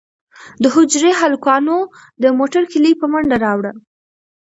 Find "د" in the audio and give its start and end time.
0.63-0.65, 2.23-2.25